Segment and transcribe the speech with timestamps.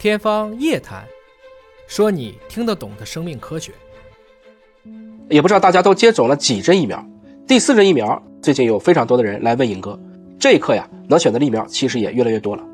[0.00, 1.04] 天方夜谭，
[1.86, 3.70] 说你听得懂的生命科学。
[5.28, 7.04] 也不知道大家都接种了几针疫苗。
[7.46, 10.00] 第四针疫苗，最近有非常多的人来问尹哥，
[10.38, 12.64] 这一刻呀，能选择的疫苗其实也越来越多了。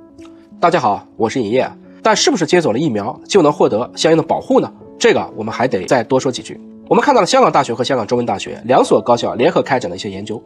[0.60, 1.68] 大家好，我是尹烨。
[2.00, 4.72] 但是不是接种了疫苗就能获得相应的保护呢？
[4.96, 6.56] 这个我们还得再多说几句。
[6.88, 10.40] 我们看到了香港大学和香港中文大学两所高校联合开展的一些研究，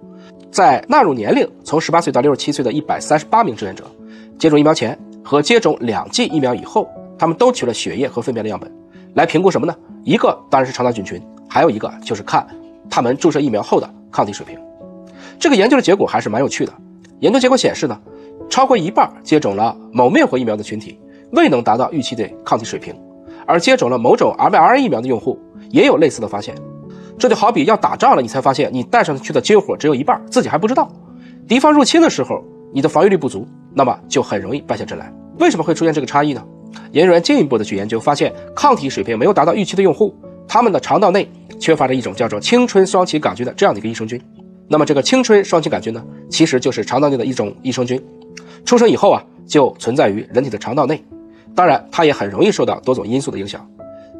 [0.51, 3.85] 在纳入年龄从十八岁到六十七岁的一百三十八名志愿者，
[4.39, 4.99] 接种疫苗前
[5.31, 8.69] 和接种两剂疫苗以后，他们都取了血液和粪便的样本，
[9.15, 9.73] 来评估什么呢？
[10.03, 12.45] 一个当然是肠道菌群，还有一个就是看
[12.91, 14.59] 他们注射疫苗后的抗体水平。
[15.39, 16.73] 这个研究的结果还是蛮有趣的。
[17.21, 17.97] 研究结果显示呢，
[18.49, 20.99] 超过一半接种了某灭活疫苗的群体
[21.31, 22.93] 未能达到预期的抗体水平，
[23.47, 25.39] 而接种了某种 mRNA 疫苗的用户。
[25.71, 26.57] 也有类似的发现，
[27.17, 30.91] 这就好比要打仗了，你才发现你带上去的军火只有一半，自己还不知道。
[31.47, 35.13] 敌方入侵的时候，你的防御力不足，那么就很容易败下阵来。
[35.41, 36.45] 为什么会出现这个差异呢？
[36.93, 40.15] 研究员进一步的去研究，发现抗体水平没有达到预期的用户，
[40.47, 41.29] 他们的肠道内
[41.59, 44.21] 缺乏着一种叫做青春双歧杆菌的这样的一个益生菌。
[44.69, 48.01] 那么这个青春双歧杆菌呢，其实就是肠道内的一种益生菌，
[48.65, 51.03] 出生以后啊，就存在于人体的肠道内。
[51.55, 53.67] 当然，它也很容易受到多种因素的影响。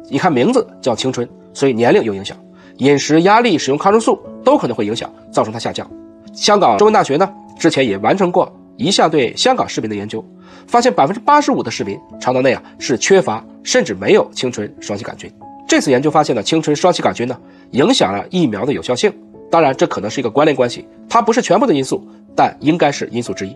[0.09, 1.27] 你看名字叫青春。
[1.53, 2.37] 所以年龄有影响，
[2.77, 5.85] 饮食、压力、使用抗生素都可能会影响，造成它下降。
[6.33, 8.49] 香港中文大学呢，之前也完成过
[8.81, 10.25] 一项对香港市民的研究，
[10.67, 15.31] 发现百分之八十五的市民肠道内啊是缺乏甚至没有青春双歧杆菌。
[15.67, 17.37] 这次研究发现呢，青春双歧杆菌呢
[17.71, 19.13] 影响了疫苗的有效性。
[19.49, 23.55] 当然，这可能是一个关联关系，它不是全部的因素，但应该是因素之一。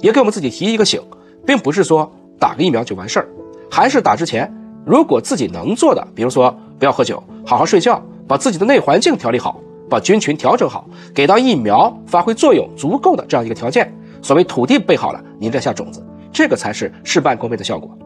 [0.00, 1.00] 也给我们自己提一个醒，
[1.44, 3.28] 并不是说打个疫苗就完事儿，
[3.70, 4.52] 还是打之前，
[4.86, 7.22] 如果自己能做的，比如说不要喝酒。
[7.44, 13.92] 好好睡觉，把自己的内环境调理好，把菌群调整好，给到疫苗发挥作用足够的这样一个条件。
[14.22, 17.98] 所谓土地备好了，您再下种子，这个才是事半功倍的效果。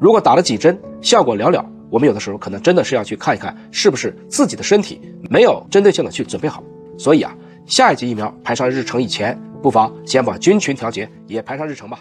[0.00, 6.62] 如果打了几针，效果寥寥，我们有的时候可能真的是要去看一看，是不是自己的身体没有针对性的去准备好。
[6.96, 7.36] 所以啊，
[7.66, 11.98] 下一剂疫苗排上日程以前，不妨先把菌群调节也排上日程吧。